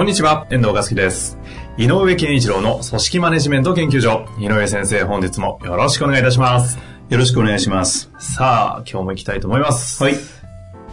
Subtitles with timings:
[0.00, 1.36] こんにちは、遠藤和樹です。
[1.76, 4.24] 井上健一郎の組織マネジメント研究所。
[4.38, 6.78] 井上先生、本日もよろしくお願いいたします。
[7.10, 8.10] よろしくお願いします。
[8.18, 10.02] さあ、今日も行きたいと思います。
[10.02, 10.14] はい。
[10.14, 10.16] い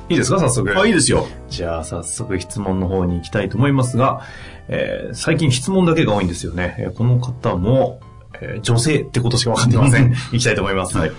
[0.10, 0.78] いですか、早速？
[0.78, 1.26] あ、いいですよ。
[1.48, 4.24] じゃあ、早速質問の方に行きたいと思いますが、
[4.68, 6.76] えー最近質問だけが多いんですよね。
[6.78, 8.02] えーこの方も、
[8.42, 10.10] えー女性ってことしか分かってません。
[10.34, 10.98] 行きたいと思います。
[10.98, 11.12] はい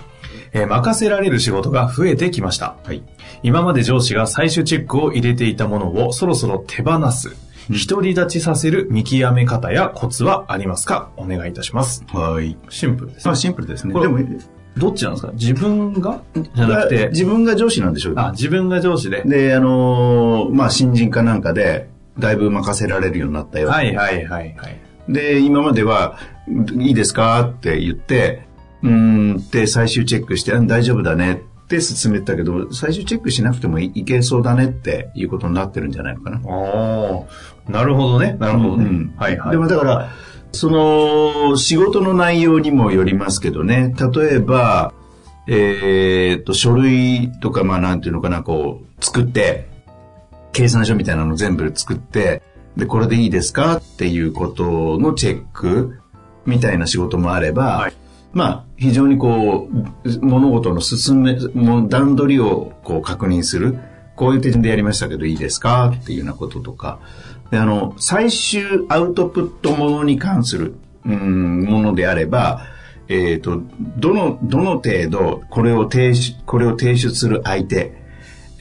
[0.53, 2.75] えー任せられる仕事が増えてきました。
[2.85, 3.01] はい。
[3.41, 7.48] 今まで上司が最終チェックを入れていたものをそろそろ手放す。
[7.69, 11.11] 独り立ちさせる見極め方やコツはありますか？
[11.17, 12.03] お願いいたします。
[12.07, 12.57] はい。
[12.69, 13.39] シンプルですまあ、ね。
[13.39, 13.93] シンプルですね。
[13.93, 14.19] でも、
[14.77, 15.31] どっちなんですか？
[15.33, 16.21] 自分が？
[16.33, 19.23] じゃなくて、自分が上司なんでしょうあ、自分が上司で。
[19.23, 23.69] で、あのーまあ、新人かなんかで、だいぶ任せられるようになったよ。
[23.69, 24.79] はいはいはいはい。
[25.07, 26.17] で、今までは、
[26.47, 28.47] いいですかって言って、
[28.81, 36.41] うーんって最終チェックして、うん大丈夫だねって進めてたけど、最終チェックしなくてもいいけそうだねっていうことになってるんじゃないのかな。
[36.43, 37.27] おー
[37.69, 38.35] なるほどね。
[38.39, 38.85] なるほどね。
[38.85, 39.51] うんはいはい。
[39.51, 40.09] でもだから、
[40.51, 44.93] その、仕事の内容にもよりますけどね、例えば、
[45.47, 49.69] えーっと、書類とか、まあなんていうのかな、こう、作って、
[50.51, 52.41] 計算書みたいなの全部作って、
[52.75, 55.99] で、これでいいですかっていうことのチェック
[56.45, 57.93] みたいな仕事もあれば、はい
[58.31, 59.67] まあ、非常にこ
[60.03, 63.79] う、物事の進め、もう段取りをこう確認する。
[64.15, 66.99] こういう手順でやりましたけどいいですかっていうようなこととか。
[67.51, 72.65] で、あの、最終アウトプットものに関する、うん、ものであれば、
[73.07, 73.61] えっ、と、
[73.97, 77.93] どの、どの程度、これを提出、これを提出する相手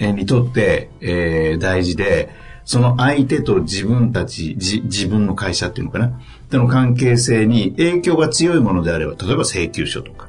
[0.00, 2.30] にとって、えー大事で、
[2.64, 6.20] その相手と自分たち、じ自分の会社っていうのかな？
[6.50, 10.28] との関係性に影響が強いものであれば、例えば請求書とか、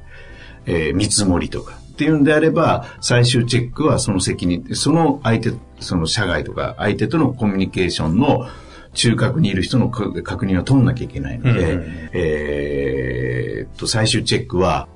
[0.66, 5.52] えー見積もりとかっていうんであれば、最終チェックはその責任、その相手、
[5.82, 8.48] その社外とか相手とのコミュニケーションの
[8.94, 14.88] 中核にいる人のか確認を取んなきゃいけないので、うんうんえーっと、最終チェックは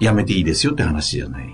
[0.00, 1.48] やめていいですよって話じゃない。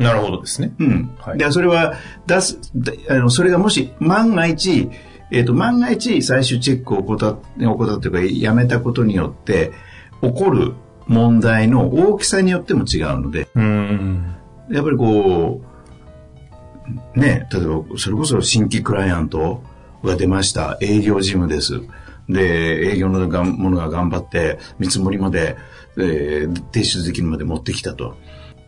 [0.00, 0.74] なるほどですね。
[0.80, 1.16] うん。
[1.20, 1.94] はいで、それは、
[2.26, 4.90] 出す、であの、それがもし、万が一、
[5.30, 9.70] えっ、と、万が一最終チェックを怠っ怠ったというか、やめたことによって、
[10.20, 10.74] 起こる
[11.06, 14.36] 問題の大きさによっても違うので、うーん。
[14.70, 15.62] やっぱりこ
[17.14, 19.62] う、ね、例えば、それこそ新規クライアント
[20.04, 20.78] が出ました。
[20.80, 21.80] 営業事務です。
[22.28, 25.56] で、営業のがものが頑張って、見積もりまで、
[25.98, 28.16] えー提出できるまで持ってきたと。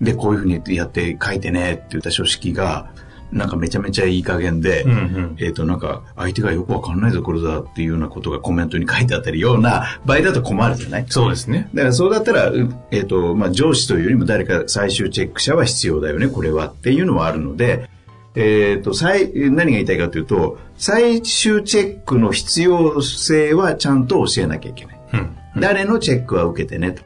[0.00, 2.90] で、こういうふうにやって書いてねって言った書式が、
[3.32, 11.04] なんかめちゃめちゃいい加減で、うんうんえっ、と、なんか、相手がよくわかんないぞ、これだっていうようなことがコメントに書いてあったりような場合だと困るじゃない？
[11.08, 11.68] そうですね。
[11.74, 17.88] だからそうだったら、うえっ、と、まあ、上司というよりも誰か最終チェック者は必要だよね、これはっていうのはあるので、
[18.34, 25.00] えっ、と、最、何が言いたいかというと、最終チェックの必要性はちゃんと教えなきゃいけない。
[25.14, 25.36] うん。
[25.60, 27.02] 誰のチェックは受けてねと。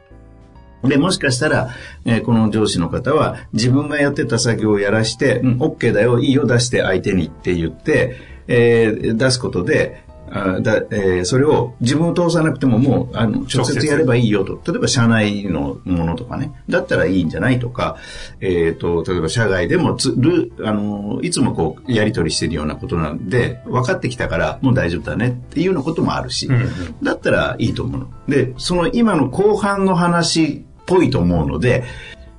[0.83, 1.69] で、もしかしたら、
[2.05, 8.15] えーこの上司の方は自分がやってた作業をやらして、うん、OK だよ、いいよ、出して相手にって言って、
[8.47, 10.03] えー出すことで、
[10.35, 14.59] あだえーそれを自分を通さなくてももうあの直接やればいいよと。
[14.71, 16.51] 例えば社内のものとかね。
[16.67, 17.97] だったらいいんじゃないとか、
[18.41, 26.69] えっ、と、例えば社外でもつる、あの、いつもこう、やり取りしてるようなことなんで、分かってきたからもう大丈夫だねっていうようなこともあるし、うんうん
[27.03, 28.09] だったらいいと思うの。
[28.27, 31.83] で、その今の後半の話っぽいと思うので、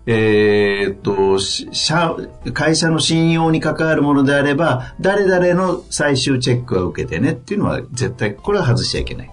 [0.06, 2.14] えーっと、し社、
[2.52, 9.31] 会社の信用に関わるものであれば、誰々の最終チェックは受けてねっていうのは絶対、これは外しちゃいけない。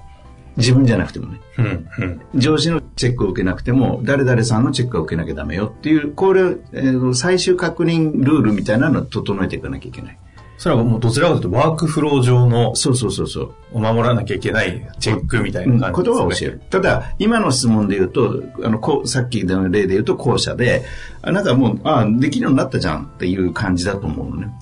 [0.58, 1.40] 自分じゃなくてもね。
[1.58, 2.22] うんうん。
[2.36, 10.18] 上司のチェックを受けなくても、誰々さんのチェックは受けなきゃダメよっていう、これ、えー最終確認ルールみたいなのを整えていかなきゃいけない。
[10.62, 13.54] それはもうどちらかというとワークフロー上のそうそうそうそう。
[13.74, 16.30] を守らなきゃいけないチェックみたいうんな感じ言葉を。
[16.30, 16.62] 教える。
[16.70, 20.84] ただ、今の質問で言うと、あの、こうさっきの例で言うと、後者で、
[21.24, 24.54] あなんかもう、あできるようになったじゃんっていう感じだと思うのね。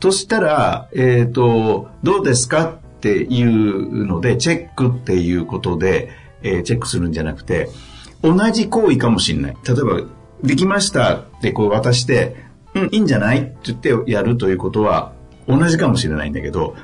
[0.00, 6.12] としたら、えっ、と、どうですかっていうので、チェックっていうことで、
[6.44, 7.68] えーチェックするんじゃなくて、
[8.22, 9.56] 同じ行為かもしれない。
[9.68, 10.00] 例えば、
[10.42, 12.36] できましたってこう渡して、
[12.74, 15.12] うん、いいんじゃないって言ってやるということは、
[15.48, 16.76] 同じかもしれないんだけど、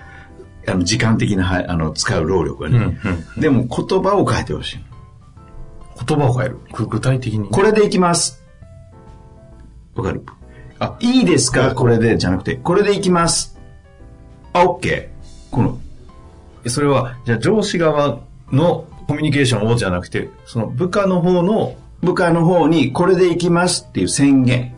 [0.66, 2.78] あの、時間的な、はあの、使う労力がね。
[2.78, 4.84] うんうんでも言葉を変えてほしい。
[6.06, 6.58] 言葉を変える？
[6.72, 7.48] 具具体的に？
[7.48, 8.42] これでいきます。
[9.94, 10.24] わかる？
[10.78, 11.74] あ、いいですか？
[11.74, 13.58] これで、じゃなくて、これでいきます。
[14.52, 15.54] あ、オッケー。
[15.54, 15.78] この、
[16.66, 18.20] それは、じゃあ上司側
[18.50, 24.74] のコミュニケーションをじゃなくて、その部下の方の、部下の方に、これでいきますっていう宣言。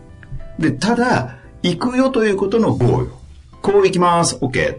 [0.59, 3.19] で、ただ、行くよということのゴーよ。
[3.65, 4.37] こう行きます。
[4.41, 4.77] オッケー。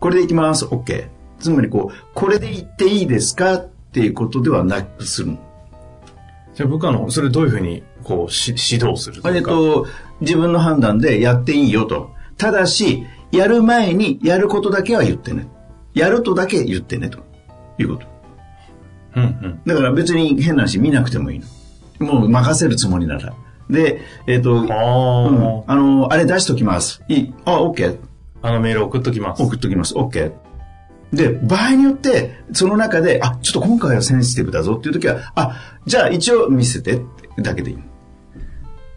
[0.00, 0.66] これで行きます。
[0.66, 1.08] オッケー。
[1.40, 5.38] つまり、こう、これで行っていいですかっていうことではなくするの。
[6.54, 9.22] じゃあ部下の方、それどういうふうに、こう、し指導する。
[9.34, 9.86] えっと、
[10.20, 12.10] 自分の判断でやっていいよと。
[12.36, 15.48] ただし、やる前にやることだけは言ってね。
[15.94, 17.20] やるとだけ言ってね、と
[17.78, 18.06] いうこと。
[19.14, 19.60] うんうん。
[19.64, 21.40] だから別に変な話見なくてもいい
[21.98, 22.06] の。
[22.06, 23.32] もう任せるつもりなら。
[23.70, 27.02] で、えっ、と、うんああの、あれ出しときます。
[27.08, 27.34] いい。
[27.44, 27.98] あ、OK。
[28.42, 29.42] あ、あのメール送っときます。
[29.42, 29.94] 送っときます。
[29.94, 30.32] OK。
[31.12, 37.00] で、場合によって、その中で、あ、ちょっと今回はセンシティブだぞっていう時は、あ、じゃあ一応見せて
[37.38, 37.78] だけでいい。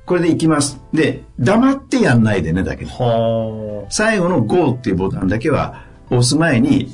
[0.06, 0.82] これでいきます。
[0.92, 2.92] で、黙ってやんないでね、だけで。
[2.92, 6.92] は最後の GO っていうボタンだけは、押す前に、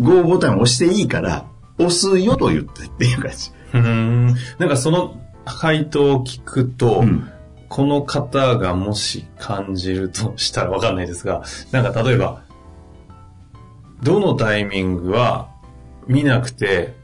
[0.00, 1.46] GO ボタンを押していいから、
[1.78, 3.52] 押すよと言ってっていう感じ。
[4.58, 7.30] なんかその回答を聞くと、うん。
[7.68, 12.42] この方がもし感じるとしたらわかんないですが、なんか例えば、
[14.02, 15.50] どのタイミングは
[16.06, 16.94] 見なくて、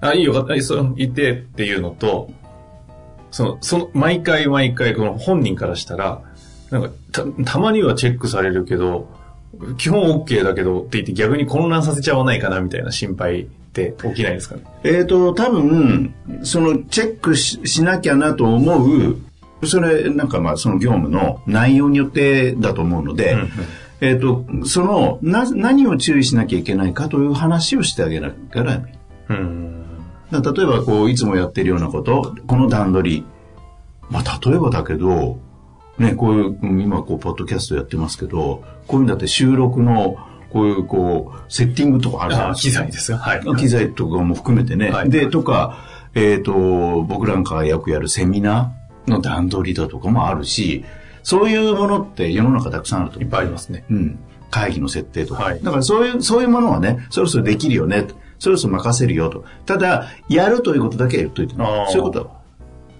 [0.00, 2.30] あ、いいよ、あそう言ってっていうのと、
[3.30, 6.22] その、その、毎回毎回、この本人からしたら、
[6.70, 9.08] なんか、た、たまにはチェックされるけど、
[9.78, 13.48] 基本 OK だけどって言って逆に混乱させちゃわないかなみたいな心配
[13.84, 14.62] って起きないですかね？
[14.84, 19.16] えっ、と、多分、その、チェックししなきゃなと思う、
[19.66, 23.48] それ、なんかまあ、その業務の内容によってだと思うので、うんうん
[24.02, 28.92] えっ、と、その、な、何を注意しなきゃいけないかという話をしてあげなきゃならない。
[29.28, 33.24] 例えば、こう、いつもやってるようなこと、この段取り。
[34.10, 35.38] まあ、例えばだけど、
[35.98, 40.16] ね、こういう、うん今、こう、ポッドキャストやってますけど、こういうんだって収録の、
[40.56, 43.18] こういう、こう、セッティングとかあるじゃないあ、ですか機材ですよ。
[43.18, 43.56] はい。
[43.58, 44.90] 機材とかも含めてね。
[44.90, 45.76] はいで、とか、
[46.14, 50.82] えっ、と、僕なんかがよくやるセミナーの段取りだとかもあるし、
[51.22, 53.20] そういうものって世の中たくさんあると。
[53.20, 53.84] いっぱいありますね。
[53.90, 54.18] うん。
[54.50, 55.42] 会議の設定とか。
[55.42, 58.06] はいだからそういう、そういうものはね、そろそろできるよね。
[58.38, 59.44] そろそろ任せるよと。
[59.66, 62.30] ただ、やるということだけは言っといてねそういうことだ。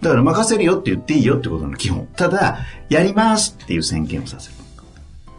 [0.02, 2.06] だから任せるよって言っていいよってことの基本。
[2.16, 2.58] ただ、
[2.90, 4.65] やりますっていう宣言をさせる。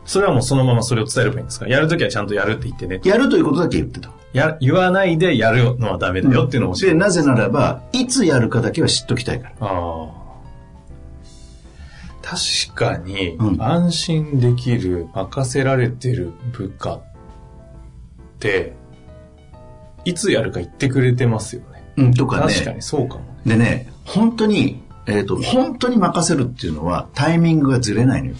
[0.07, 1.67] それはもうそのままそれを伝えればいいんですか？
[1.67, 2.99] やるときはちゃんとやるって言ってね。
[3.03, 4.09] やるということだけ言ってた。
[4.33, 6.99] や、言わないでやるのはダメだよっていうのを教えで、る。
[6.99, 9.67] なぜならば、いつやるかだけは知っときたいから。
[9.67, 10.27] ああ。
[12.21, 17.01] 確かに、うん安心できる、任せられてる部下っ
[18.39, 18.73] て、
[20.05, 21.93] いつやるか言ってくれてますよね。
[21.97, 22.53] うん、とかね。
[22.53, 23.57] 確かにそうかもね。
[23.57, 28.35] でね、本当に、えっ、と、本当に任せるっていうのはタイミングがずれないのよ。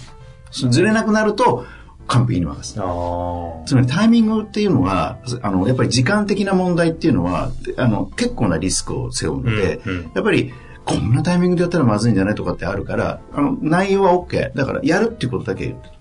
[0.51, 1.65] そずれなくなると
[2.07, 2.85] 完璧に任せる。
[2.85, 3.65] ああ。
[3.65, 10.53] つまりタイミングっていうのは、あの、やっぱり時間的な問題っていうのは、あの、結構なリスクを背負うので、うんうんやっぱり、
[10.85, 14.53] こんなタイミングでやったらまずいんじゃないとかってあるから、あの、内容は OK。
[14.55, 15.94] だから、やるっていうことだけ言ってる。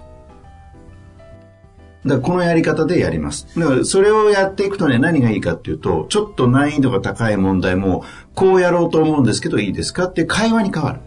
[2.04, 3.48] だから、このやり方でやります。
[3.58, 8.04] だから、それをやっていくとね、何がいいかっていうと、ちょっと難易度が高い問題も、
[8.36, 11.00] こうやろうと思うんですけど、いいですかって会話に変わる。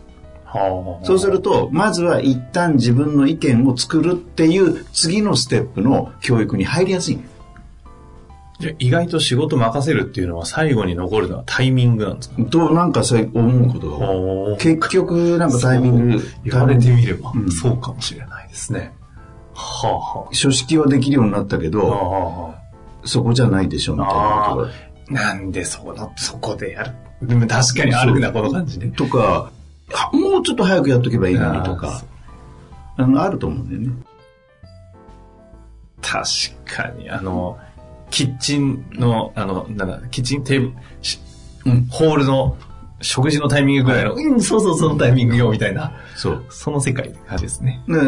[0.52, 1.06] はあ。
[1.06, 7.20] そうすると、まずは一旦自分の意見を作るっていう次のステップの教育に入りやすい。
[8.60, 12.44] じゃあ意外と仕事任せるっていうのは最後に残るのはタイミングなんですか？
[12.44, 13.98] と、なんかそう思うこと
[14.52, 18.94] が結局、なんかタイミング、言われてみれば、うんそうかもしれないですね。
[19.54, 21.70] はあは書式はできるようになったけあ。
[21.70, 25.22] ど、ああそこじゃないでしょ、みたいなことが。
[25.22, 27.28] なんでそこの、そこでやる。
[27.28, 28.88] でも確かにあるな、この感じで。
[28.90, 29.52] とか、あ
[30.14, 32.02] もうちょっと早くやっとけばいいのにとか、
[32.98, 34.04] あの、あると思うんだよね。
[36.02, 36.26] 確
[36.66, 37.58] かに、あの、
[38.10, 41.20] キッチンの、あの、なんだ、キッチンテーブル、し
[41.66, 42.58] うんホールの
[43.02, 46.46] 食事のタイミングぐらいの、うん、そうそう、そのタイミングよ、みたいな、そう。
[46.50, 47.82] その世界って感じですね。
[47.88, 48.00] で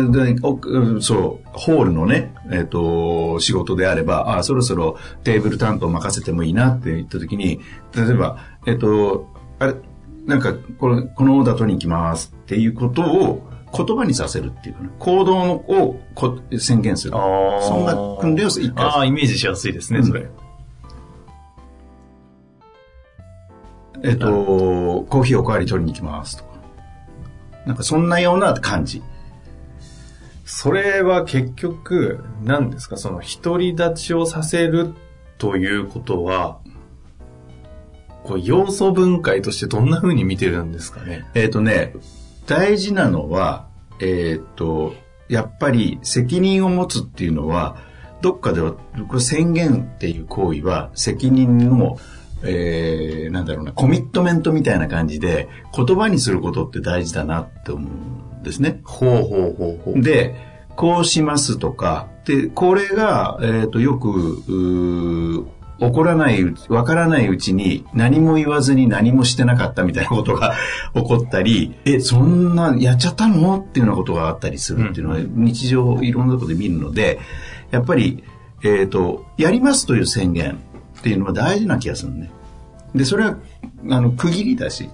[1.01, 7.61] そう、ホールのね、えっ、と、仕事であれば、あ、そろそろテーブル担当任せてもいいなって言った時に、
[7.95, 9.27] 例えば、えっ、と、
[9.59, 9.75] あれ、
[10.25, 17.13] なんか、これ、このオーダー取りに行きますっていうことを言葉にさせるっていうかな、行動をこ宣言する。
[17.13, 20.29] そんな訓練を一回ああ、イメージしやすいですね、うんそれ。
[24.03, 26.51] えっ、と、コーヒーおかわり取りに行きますとか。
[27.65, 29.01] なんかそんなような感じ。
[30.45, 34.93] それは結局、何ですか、その独り立ちをさせる
[35.37, 36.59] ということは、
[38.23, 41.25] こう要素分解としてどんな風に見てるんですかね？
[41.33, 41.93] えっ、とね、
[42.45, 43.67] 大事なのは、
[43.99, 44.93] えっ、と、
[45.29, 47.77] やっぱり責任を持つっていうのは、
[48.21, 48.75] どっかでは、
[49.19, 51.97] 宣言っていう行為は責任の、
[52.43, 58.81] えー、なんだろうな、コミットメントみたいな感じで、言葉にすることって大事だなって思うんですね。
[58.83, 60.01] ほうほうほうほう。
[60.01, 60.35] で、
[60.75, 65.45] こうしますとか、で、これが、えっ、と、よく、うー
[65.81, 70.53] 起こらないうち、わからないうちに何も言わずに何もしてなかったみたいなことが
[70.93, 73.57] 起こったり、え、そんなやっちゃったの？
[73.57, 77.19] っていうようなことがあったりするっていうのは日常いろんなことで見るので、
[77.71, 78.23] やっぱり、
[78.63, 80.59] えっ、と、やりますという宣言
[81.00, 82.29] っていうのは大事な気がするね。
[82.93, 83.38] で、それは、
[83.89, 84.88] あの、区切りだし、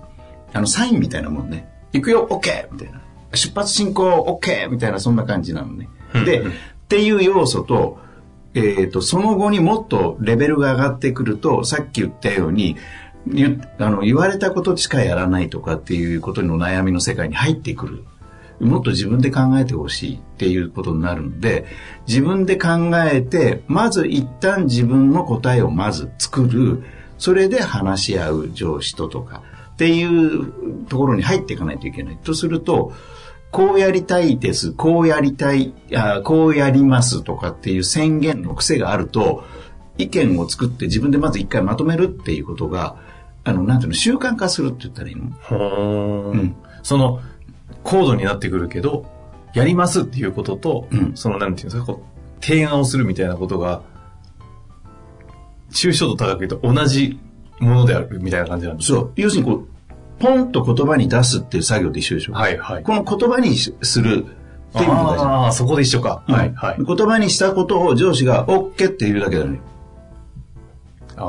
[0.53, 1.67] あの、サインみたいなもんね。
[1.91, 2.71] 行くよ、OK!
[2.71, 3.01] みたいな。
[3.33, 4.69] 出発進行、OK!
[4.69, 5.89] みたいな、そんな感じなのね。
[6.13, 6.43] で、っ
[6.87, 7.99] ていう要素と、
[8.59, 12.75] えっ、と、その後にもっとレベルが上がってくると、さっき言ったように、
[13.27, 18.03] 言あの言われたことしかやらないとかっていうことの悩みの世界に入ってくる。
[18.59, 21.65] もっと自分で考えてほしいっていうことになるので、
[22.07, 22.69] 自分で考
[23.11, 26.83] えて、まず一旦自分の答えをまず作る。
[27.19, 32.17] それで話し合う上司ととかっていうところに入っていかないといけない。
[32.17, 32.93] とすると、
[33.51, 39.43] こうやりたいです、こうやりたい、あこうやりますとかっていう宣言の癖があると、
[39.97, 42.97] 意見を作って自分でまず一回まとめるっていうことが、
[43.43, 45.31] あの、なんていうの、習慣化するって言ったらいいの？
[45.41, 46.55] ほーんうん。
[46.83, 47.21] その、
[47.83, 49.05] 高度になってくるけど、
[49.53, 51.11] やりますっていうことと、うん。
[51.15, 52.03] その、なんていうんですか、こ
[52.39, 53.81] う、提案をするみたいなことが、
[55.71, 57.19] 抽象度高く言うと同じ
[57.59, 59.11] ものであるみたいな感じなんですそう。
[59.15, 59.67] 要するにこう、
[60.19, 62.33] ポンと言葉に出すっていう作業と一緒でしょ？
[62.33, 62.83] はいはい。
[62.83, 63.71] この言葉にす
[64.01, 66.23] るっていうのが大事ああ、そこで一緒か。
[66.27, 66.77] うんはいはい。
[66.83, 69.59] 言葉にしたことを上司が OK って言うだけだね。
[71.17, 71.23] あ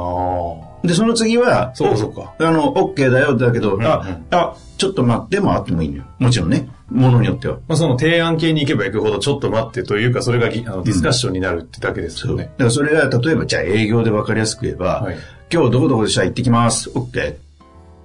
[0.84, 0.86] あ。
[0.86, 2.34] で、その次は、そうかそうか。
[2.38, 6.04] あの、OK だよだけど、んうんあ、あ、ちょっと待ってもあってもいいのよ。
[6.18, 6.68] もちろんね。
[6.88, 7.56] ものによっては。
[7.68, 12.36] まあ、その提案系に行けば行くほどちょっと待ってというか、それがぎあのディスカッションになるってだけですそう。
[12.36, 12.54] だよね。
[12.56, 15.16] からそれが、例えば、じゃあ営業で分かりやすく言えば、はい
[15.50, 16.20] 今日どこどこでした？
[16.20, 16.90] ら行ってきます。
[16.90, 17.36] OK。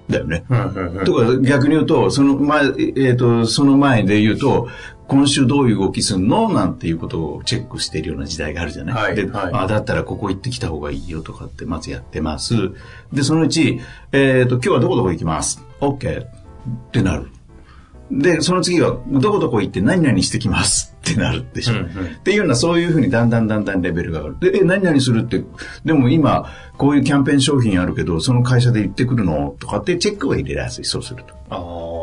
[0.09, 0.43] だよね。
[1.05, 2.65] とか逆に言うと、その前、
[2.97, 4.67] えっ、と、その前で言うと、
[5.07, 6.51] 今週どういう動きすんの？
[6.51, 12.71] なんていうことをチェックしているような時代があるじゃない、で、はいはいあ、だったらここ行ってきた方がいいよとかってまずやってます。
[13.11, 13.79] で、そのうち、
[14.11, 16.25] えっ、と、今日はどこどこ行きます？OK。
[16.25, 16.27] っ
[16.91, 17.29] てなる。
[18.11, 21.73] で、その次は、どこどこ行って何々してきます ってなるでしょ。
[21.73, 21.89] うんうんっ
[22.23, 24.51] ていうような、そういうふうにだんだんだんだんレベルが上がる。
[24.51, 25.43] で、え、何々するって、
[25.83, 31.33] でも今、こういうキャンペーン商品あるけど、その会社で行ってくるのとかってチェックが入れやすい、そうすると。
[31.49, 31.93] ああ。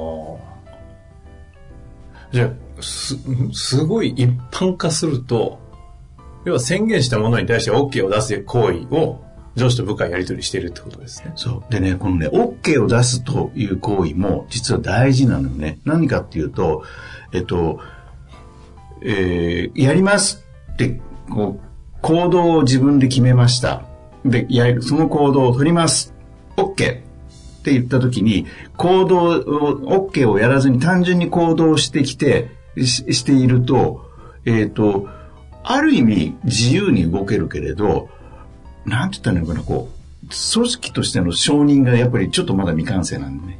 [2.32, 3.16] じゃあ、す、
[3.52, 5.58] すごい一般化すると、
[6.44, 9.20] 要は宣言したものに対して OK を出す行為を
[9.56, 11.32] 上司と部下やり取りしてるってことですね。
[11.36, 11.72] そう。
[11.72, 15.78] でね、このね、OK を出すという行為も実は大事なのね。
[15.84, 16.84] 何かっていうと、
[17.32, 17.80] えっと、
[19.02, 21.70] えーやりますって、こう、
[22.02, 23.82] 行動を自分で決めました。
[24.24, 26.14] で、やる、その行動を取ります。
[26.56, 26.74] OK っ
[27.62, 34.06] て言った時に、行動を、OK をやらずに単純に行動してきて、ししていると、
[34.44, 35.08] えっ、と、
[35.62, 38.08] ある意味自由に動けるけれど、
[38.84, 43.58] なんて言ったらいいのかな、こう、組織としての承認がやっぱりちょっとまだ未完成なんでね。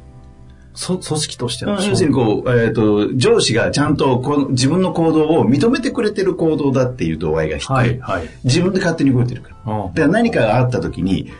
[0.73, 7.73] そ組織としての要するにこう、えっ、と、上司がちゃんとこの自分の行動を認めてくれてる行動だっていう度合いが低い。
[7.73, 8.29] はい、はい。
[8.45, 9.57] 自分で勝手に動いてるから。
[9.65, 11.31] あだから何かがあった時に、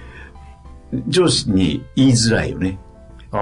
[1.07, 2.77] 上司に言いづらいよね。
[3.31, 3.39] あ。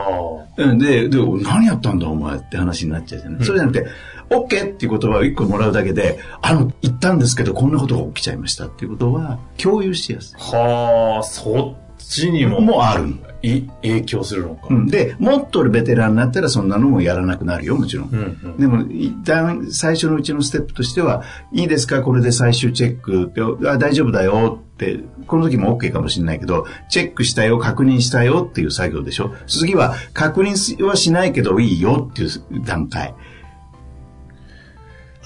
[0.58, 3.44] うんで、で、何やったんだお前って話になっちゃうじゃない。
[3.44, 3.88] それじゃなくて、
[4.30, 12.46] OK っていう言葉を一個もらうだけで、あの、言ったんですけど、こんなことが起きちゃいましたっていうことは、共有しやすはあ、そっちにい。
[12.46, 13.16] ももうあるの。
[13.42, 14.68] い影響するのか。
[14.70, 18.10] うんで、もっとベテランになったらそんなのもやらなくなるよ、もちろん。
[18.10, 22.02] うんうんでも、一旦最初のうちのステップとしては、いいですか？
[22.02, 23.32] これで最終チェック
[23.70, 23.78] あ。
[23.78, 29.34] 大丈夫だよって、この時も OK かもしれないけど、チェックしたよ、確認したよっていう作業でしょ？
[29.48, 32.30] 次は、確認はしないけどいいよっていう
[32.66, 33.16] 段階。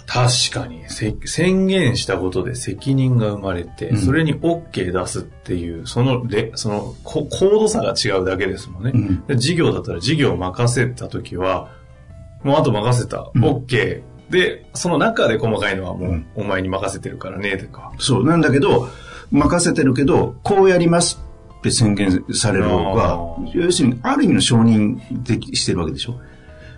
[0.06, 0.84] 確かに。
[0.90, 3.98] せ宣言したことで責任が生まれて、うん。
[3.98, 9.26] それに OK 出すっていうそのレそのこ高度差が違うだけですもんね、うん。
[9.26, 11.72] で事業だったら事業を任せた時は
[12.44, 13.44] もうあと任せた、うん。
[13.44, 16.28] OK でその中で細かいのはもう、うん。
[16.36, 17.94] お前に任せてるからねとか。
[18.00, 18.26] そう。
[18.26, 18.90] なんだけど、
[19.32, 21.22] 任せてるけど、こうやります
[21.60, 23.18] って宣言される方があ、
[23.54, 26.14] 要するに、ある意味の承認でしてるわけでしょ。
[26.14, 26.24] だか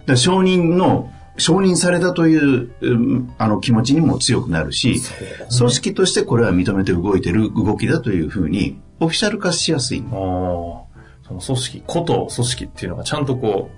[0.08, 5.02] ら承認の承認されたという、うんあの気持ちにも強くなるし、
[5.58, 10.04] 組織としてこれは認めて動いてる動きだというふうに、オフィシャル化しやすい。
[10.10, 13.70] その組織、こと組織っていうのがちゃんとこ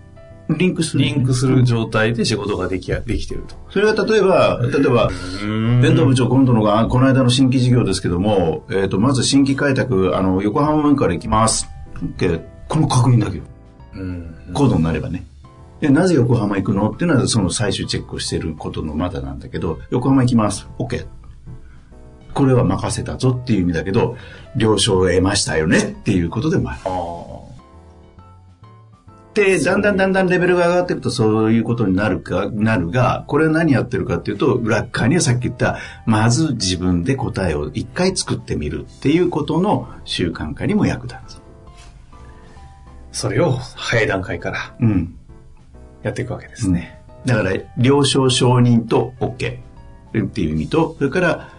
[0.50, 1.06] リンクすう、る。
[1.06, 3.56] リンクする状態で仕事ができや、できてると。
[3.70, 5.10] それが例えば、例えば、
[5.82, 11.68] 弁当部長、今度のが、この間の新規事業ですけども、えっ、と、まず新規開拓、あの、横浜門から行きます。
[12.70, 13.44] この確認だけよ。
[13.96, 14.36] うん。
[14.54, 15.26] コードになればね。
[15.80, 16.90] で、なぜ横浜行くの？
[16.90, 20.68] っていうのは、その最終チェックをしていることのまだなんだけど、横浜行きます。
[20.80, 21.06] OK。
[22.34, 24.16] これは任せたぞっていう意味だけど、
[24.56, 26.80] 了承を得ましたよねっていうことでもある。
[29.34, 41.42] で、だんだんだんだんレベルが上がっていくとそういうことになるか、なるが、これは何やってるかっていうと、裏っ側にはさっき言った、まず自分で答えを一回作ってみるっていうことの習慣化にも役立つ。
[43.12, 45.17] それを早い段階からうん。
[46.04, 47.02] やっていくわけですね。
[47.26, 49.60] だから、了承承認と OK
[50.26, 51.50] っていう意味と、それから、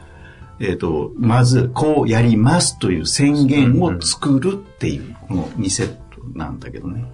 [0.61, 5.99] えっ、と、まず、こうやりますという宣言を作るっていう、この2セット
[6.35, 7.05] なんだけどね。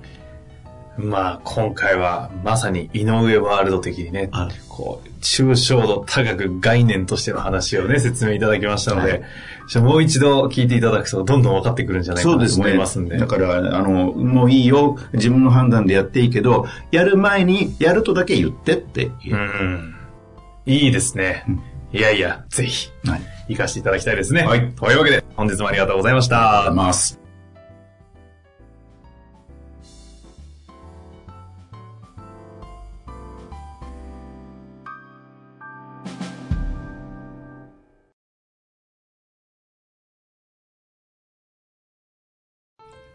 [0.97, 9.23] まあ、今回はまさに井上ワールド的にねはい、こう、抽象度高く概念としての話をね、説明いただきましたので、はい
[9.67, 13.17] じゃあもう一度聞いていただくとどんどん分かってくるんじゃないかなと思いますんで。
[13.17, 19.39] だから、あの、もういいよ、自分の判断でやっていいけど、やる前に、やるとだけ言ってっていうう。
[19.39, 19.95] ん。
[20.67, 21.45] いいですね。
[21.93, 23.21] いやいや、ぜひ、はい。
[23.49, 24.43] 活かしていただきたいですね。
[24.43, 26.71] はいというわけで、本日もありがとうございました。
[26.75, 27.24] ます。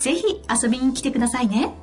[0.00, 1.74] ぜひ遊びに来てくださいね。